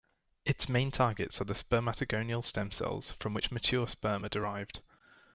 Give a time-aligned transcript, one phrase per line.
[0.45, 4.81] Its main targets are the spermatogonial stem cells, from which mature sperm are derived.